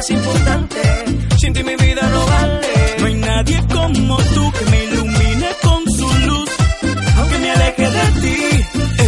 [0.00, 0.80] Más importante.
[1.40, 2.68] Sin ti mi vida no vale.
[3.00, 6.50] No hay nadie como tú que me ilumine con su luz.
[7.18, 8.38] Aunque me aleje de ti,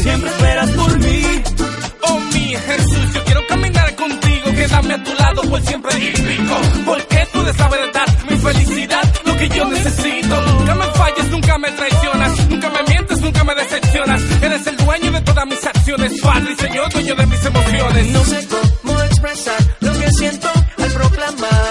[0.02, 1.23] siempre esperas por mí.
[2.09, 6.12] Oh mi Jesús, yo quiero caminar contigo, quedarme a tu lado por siempre y.
[6.84, 10.34] Porque tú de saber dar mi felicidad, lo que yo necesito.
[10.42, 14.22] Nunca me falles, nunca me traicionas, nunca me mientes, nunca me decepcionas.
[14.42, 18.06] Eres el dueño de todas mis acciones, Padre y Señor, dueño de mis emociones.
[18.09, 18.48] No sé
[18.83, 19.61] cómo expresar
[21.41, 21.61] al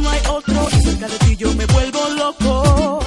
[0.00, 0.68] no hay otro.
[0.72, 3.00] Y cerca de ti yo me vuelvo loco.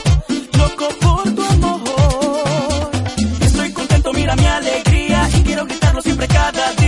[0.57, 2.91] Loco por tu amor.
[3.41, 5.29] Estoy contento, mira mi alegría.
[5.37, 6.82] Y quiero gritarlo siempre cada día.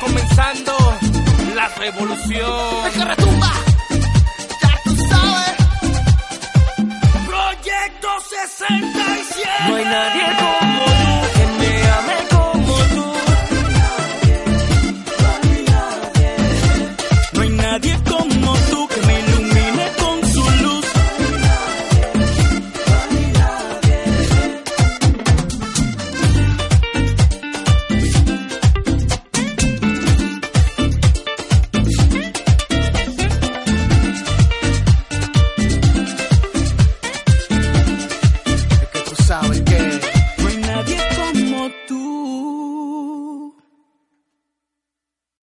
[0.00, 0.72] Comenzando
[1.54, 3.21] la revolución.